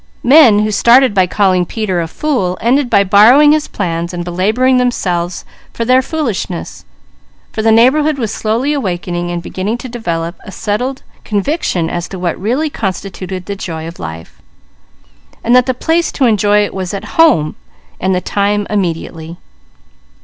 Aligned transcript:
Men 0.23 0.63
who 0.63 0.71
started 0.71 1.13
by 1.13 1.27
calling 1.27 1.63
Peter 1.63 2.01
a 2.01 2.07
fool, 2.07 2.57
ended 2.59 2.89
by 2.89 3.03
borrowing 3.03 3.51
his 3.51 3.67
plans 3.67 4.15
and 4.15 4.25
belabouring 4.25 4.77
themselves 4.79 5.45
for 5.73 5.85
their 5.85 6.01
foolishness; 6.01 6.85
for 7.51 7.61
the 7.61 7.71
neighbourhood 7.71 8.17
was 8.17 8.43
awakening 8.43 9.29
and 9.29 9.43
beginning 9.43 9.77
to 9.77 9.87
develop 9.87 10.37
a 10.43 10.51
settled 10.51 11.03
conviction 11.23 11.87
as 11.87 12.07
to 12.07 12.17
what 12.17 12.39
constituted 12.73 13.45
the 13.45 13.55
joy 13.55 13.87
of 13.87 13.99
life, 13.99 14.41
and 15.43 15.55
that 15.55 15.67
the 15.67 15.73
place 15.75 16.11
to 16.13 16.25
enjoy 16.25 16.65
it 16.65 16.73
was 16.73 16.95
at 16.95 17.05
home, 17.21 17.55
and 17.99 18.15
the 18.15 18.21
time 18.21 18.65
immediately. 18.71 19.37